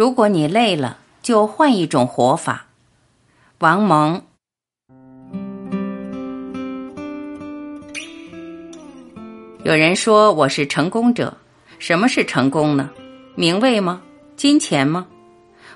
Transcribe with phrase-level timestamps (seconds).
[0.00, 2.64] 如果你累了，就换一种活法。
[3.58, 4.22] 王蒙。
[9.62, 11.36] 有人说我是成功者，
[11.78, 12.88] 什么是成功呢？
[13.34, 14.00] 名位吗？
[14.36, 15.06] 金钱吗？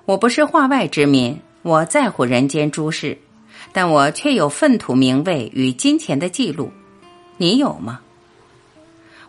[0.07, 3.19] 我不是化外之民，我在乎人间诸事，
[3.75, 6.73] 但我却有粪土名位与金钱的记录。
[7.37, 8.01] 你有吗？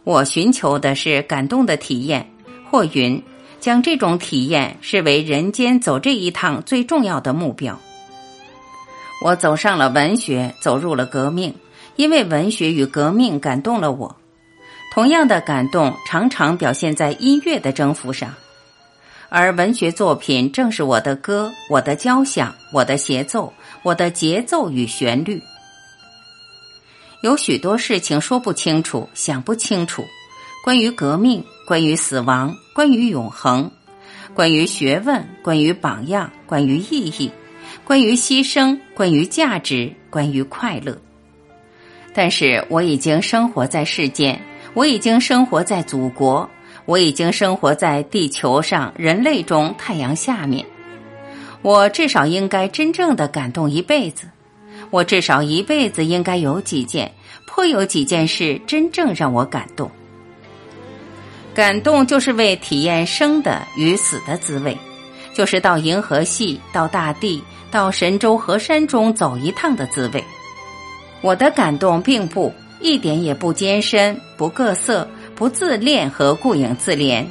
[0.06, 2.32] 我寻求的是感动的体验，
[2.72, 3.22] 或云
[3.66, 7.82] 将这种体验视为人间走这一趟最重要的目标。
[9.24, 11.56] 我走上了文学，走入了革命，
[11.96, 14.18] 因为文学与革命感动了我。
[14.94, 18.36] 同样的感动常常表现在音乐的征服上，
[19.30, 23.52] 而文学作品正是我的歌、我的交响、我的协奏、
[23.82, 25.42] 我的节奏与旋律。
[27.24, 30.06] 有许多事情说不清楚、想不清楚，
[30.64, 33.72] 关于革命，关于死亡，关于永恒，
[34.34, 37.32] 关于学问，关于榜样，关于意义，
[37.84, 40.96] 关于牺牲，关于价值，关于快乐。
[42.14, 44.40] 但是我已经生活在世间。
[44.76, 46.50] 我已经生活在祖国，
[46.86, 50.66] 我已经生活在地球上人类中太阳下面。
[51.62, 54.28] 我至少应该真正的感动一辈子。
[54.92, 57.10] 我至少一辈子应该有几件，
[57.48, 59.90] 颇有几件事真正让我感动。
[61.56, 64.78] 感动就是为体验生的与死的滋味，
[65.34, 70.22] 就是到银河系、到大地、到神州河山中走一趟的滋味。
[71.22, 72.54] 我的感动并不。
[72.82, 77.26] 一点也不艰深，不各色，不自恋和顾影自怜。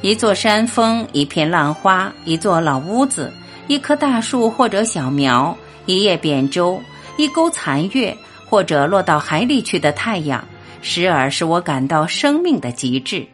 [0.00, 3.30] 一座山峰，一片浪花，一座老屋子，
[3.66, 5.54] 一棵大树或者小苗，
[5.84, 6.80] 一叶扁舟，
[7.18, 8.16] 一钩残月，
[8.48, 10.42] 或者落到海里去的太阳，
[10.82, 13.26] 时而使我感到生命的极致。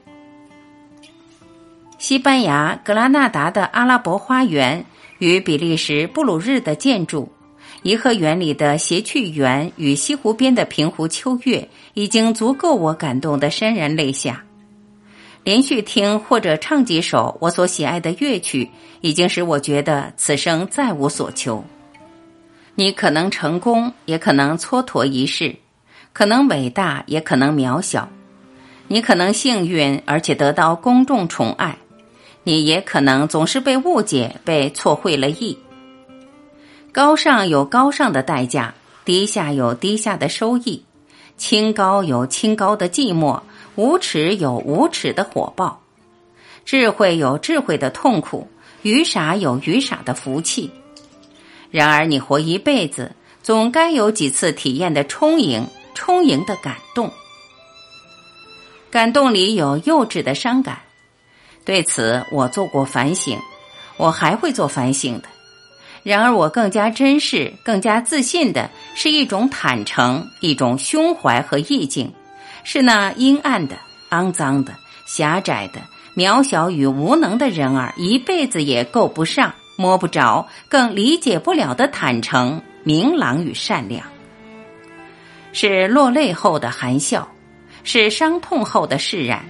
[1.98, 4.84] 西班牙格拉纳达的阿拉伯花园
[5.18, 7.28] 与比利时布鲁日的建筑。
[7.82, 14.44] 颐和园里的谐趣园与西湖边的平湖秋月，已经足够我感动的潸然泪下。
[15.44, 18.68] 连续听或者唱几首我所喜爱的乐曲，
[19.00, 21.64] 已经使我觉得此生再无所求。
[22.74, 25.54] 你可能成功，也可能蹉跎一世；
[26.12, 28.08] 可能伟大，也可能渺小。
[28.88, 31.76] 你可能幸运，而且得到公众宠爱；
[32.42, 35.58] 你也可能总是被误解，被错会了意。
[36.90, 38.74] 高尚有高尚的代价，
[39.04, 40.82] 低下有低下的收益；
[41.36, 43.40] 清高有清高的寂寞，
[43.76, 45.80] 无耻有无耻的火爆；
[46.64, 48.48] 智慧有智慧的痛苦，
[48.82, 50.70] 愚傻有愚傻的福气。
[51.70, 55.66] 然而，你活一辈子，总该有几次体验的充盈，
[55.98, 57.12] 充盈的感动。
[58.88, 60.78] 感动里有幼稚的伤感，
[61.64, 63.36] 对此我做过反省，
[63.96, 65.28] 我还会做反省的。
[66.04, 72.14] 然而，我更加珍视、更加自信的是一种坦诚、一种胸怀和意境，
[72.62, 73.76] 是那阴暗的、
[74.10, 74.72] 肮脏的、
[75.04, 75.80] 狭窄的、
[76.14, 84.06] 渺小与无能的人儿一辈子也够不上、摸不着、更理解不了的坦诚、明朗与善良，
[85.52, 87.28] 是落泪后的含笑，
[87.84, 89.44] 是伤痛后的释然，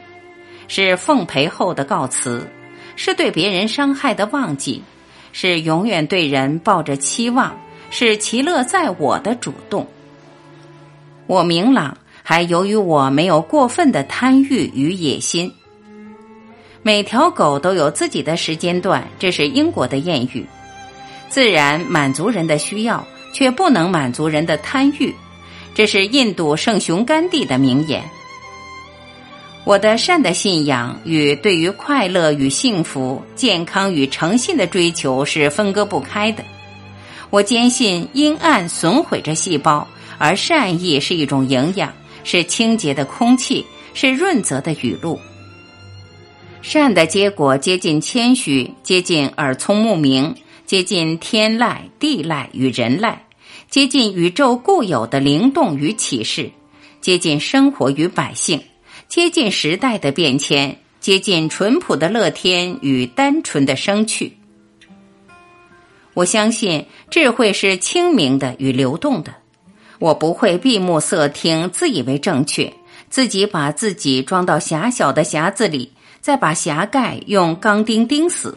[0.68, 2.48] 是奉陪后的告辞，
[2.96, 4.82] 是对别人伤害的忘记。
[5.30, 7.54] 是永远对人抱着期望，
[7.90, 9.86] 是其乐在我的主动。
[11.26, 15.52] 我明朗，还由于我没有过分的贪欲与野心。
[16.82, 20.46] 每条狗都有自己的时间段，这是英国的谚语。
[21.28, 25.14] 自然满足人的需要，却不能满足人的贪欲，
[25.78, 28.02] 这是印度圣雄甘地的名言。
[29.62, 36.42] 我的善的信仰与对于快乐与幸福、健康与诚信的追求是分割不开的。
[37.30, 39.86] 我坚信阴暗损毁着细胞，
[40.18, 41.92] 而善意是一种营养，
[42.24, 43.64] 是清洁的空气，
[43.94, 45.16] 是润泽的雨露。
[46.60, 50.34] 善的结果接近谦虚，接近耳聪目明，
[50.66, 53.14] 接近天籁、地籁与人籁，
[53.70, 56.50] 接近宇宙固有的灵动与启示，
[57.02, 58.62] 接近生活与百姓。
[59.08, 64.38] 接近时代的变迁，接近淳朴的乐天与单纯的生趣。
[66.14, 69.34] 我相信智慧是清明的与流动的。
[69.98, 72.72] 我不会闭目塞听，自以为正确，
[73.10, 75.92] 自己把自己装到狭小的匣子里，
[76.22, 78.56] 再把匣盖用钢钉钉死。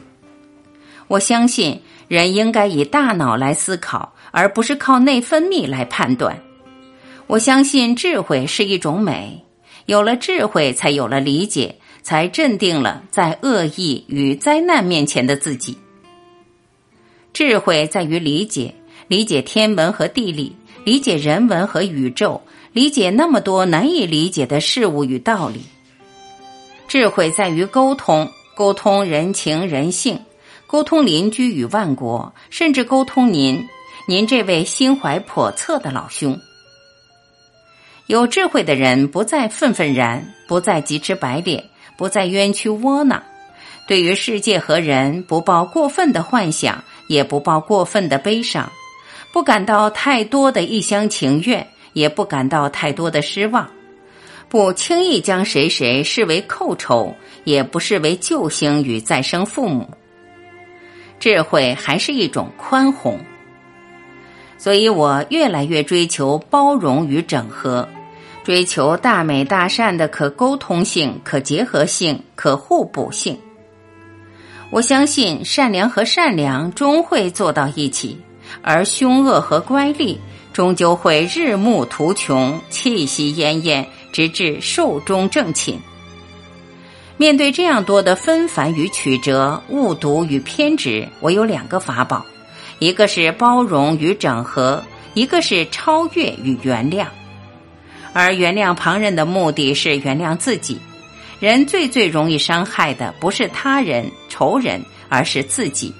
[1.08, 1.82] 我相信
[2.12, 6.38] 人应该以大脑来思考，而不是靠内分泌来判断。
[7.26, 9.46] 我相信智慧是一种美。
[9.86, 15.78] 有了智慧，才有了理解，才镇定了在恶意与灾难面前的自己。
[17.32, 18.76] 智慧在于理解，
[19.08, 20.54] 理解天文和地理，
[20.84, 22.42] 理解人文和宇宙，
[22.74, 25.62] 理解那么多难以理解的事物与道理。
[26.90, 30.20] 智慧在于沟通，沟通人情人性，
[30.72, 33.68] 沟通邻居与万国，甚至沟通您，
[34.08, 36.40] 您这位心怀叵测的老兄。
[38.08, 41.62] 有智慧的人不再愤愤然，不再急赤白脸，
[41.98, 43.22] 不再冤屈窝囊，
[43.86, 46.82] 对于世界和人不抱过分的幻想。
[47.08, 48.72] 也不抱过分的悲伤，
[49.34, 53.70] 不感到太多的一厢情愿，也不感到太多的失望，
[54.48, 57.14] 不轻易将谁谁视为寇仇，
[57.44, 59.90] 也不视为救星与再生父母。
[61.22, 63.20] 智慧还是一种宽宏，
[64.58, 67.88] 所以我越来越追求包容与整合，
[68.44, 73.38] 追求大美大善的可沟通性、可结合性、可互补性。
[74.72, 78.20] 我相信善良和善良终会坐到一起，
[78.64, 80.18] 而凶恶和乖戾
[80.52, 85.80] 终究会日暮途穷，气息奄奄，直至寿终正寝。
[87.22, 92.26] 面对这样多的纷繁与曲折、误读与偏执，我有两个法宝：
[92.80, 94.84] 一个是包容与整合，
[95.14, 97.06] 一个是超越与原谅。
[98.12, 100.82] 而原谅旁人的目的是原谅自己。
[101.40, 105.94] 人最最容易伤害的不是他人、仇人，而是自己。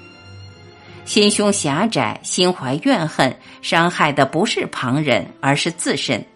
[1.04, 3.32] 心胸狭窄、心怀怨恨，
[3.62, 6.26] 伤害的不是旁人，而是自身。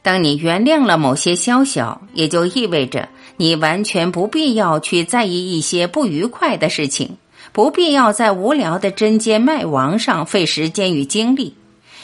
[0.00, 7.16] 当你原谅了某些宵小，也就意味着你完全不必要去在意一些不愉快的事情，
[7.52, 11.54] 不必要在无聊的针尖麦芒上费时间与精力。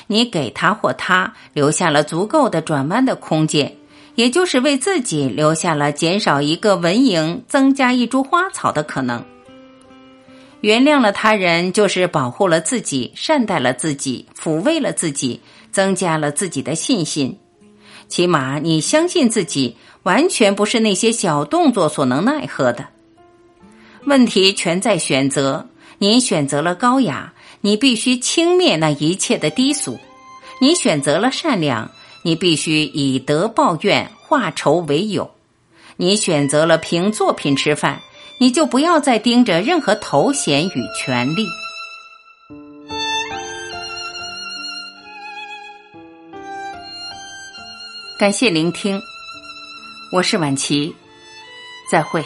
[0.06, 3.76] 你给他或他留下了足够的转弯的空间。
[4.16, 9.24] 也就是为自己留下了减少一个蚊蝇、增加一株花草的可能。
[10.60, 15.40] 原谅了他人，就是保护了自己，善待了自己，抚慰了自己，
[15.70, 17.38] 增加了自己的信心。
[18.08, 22.86] 起码你相信自己，完全不是那些小动作所能奈何的。
[24.04, 25.66] 问题全在选择。
[25.98, 29.98] 你选择了高雅，你必须轻蔑那一切的低俗；
[30.58, 31.90] 你选择了善良。
[32.22, 35.30] 你必须以德报怨，化仇为友。
[35.96, 38.00] 你选择了凭作品吃饭，
[38.38, 41.46] 你就不要再盯着任何头衔与权利。
[48.18, 49.00] 感谢聆听，
[50.12, 50.92] 我是晚琪，
[51.88, 52.24] 再会。